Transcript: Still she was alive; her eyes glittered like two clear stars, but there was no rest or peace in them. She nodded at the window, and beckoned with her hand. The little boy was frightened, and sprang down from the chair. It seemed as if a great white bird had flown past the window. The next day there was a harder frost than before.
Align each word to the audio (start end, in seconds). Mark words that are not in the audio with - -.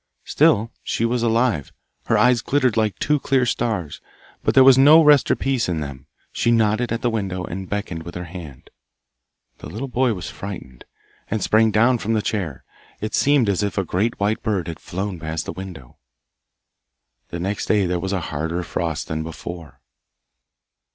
Still 0.23 0.71
she 0.81 1.05
was 1.05 1.21
alive; 1.21 1.71
her 2.07 2.17
eyes 2.17 2.41
glittered 2.41 2.75
like 2.75 2.97
two 2.97 3.19
clear 3.19 3.45
stars, 3.45 4.01
but 4.41 4.55
there 4.55 4.63
was 4.63 4.75
no 4.75 5.03
rest 5.03 5.29
or 5.29 5.35
peace 5.35 5.69
in 5.69 5.79
them. 5.79 6.07
She 6.31 6.49
nodded 6.49 6.91
at 6.91 7.03
the 7.03 7.09
window, 7.11 7.43
and 7.43 7.69
beckoned 7.69 8.01
with 8.01 8.15
her 8.15 8.23
hand. 8.23 8.71
The 9.59 9.67
little 9.69 9.87
boy 9.87 10.15
was 10.15 10.27
frightened, 10.27 10.85
and 11.29 11.43
sprang 11.43 11.69
down 11.69 11.99
from 11.99 12.13
the 12.13 12.23
chair. 12.23 12.63
It 12.99 13.13
seemed 13.13 13.47
as 13.47 13.61
if 13.61 13.77
a 13.77 13.85
great 13.85 14.19
white 14.19 14.41
bird 14.41 14.67
had 14.67 14.79
flown 14.79 15.19
past 15.19 15.45
the 15.45 15.53
window. 15.53 15.99
The 17.29 17.39
next 17.39 17.67
day 17.67 17.85
there 17.85 17.99
was 17.99 18.11
a 18.11 18.21
harder 18.21 18.63
frost 18.63 19.07
than 19.07 19.21
before. 19.21 19.81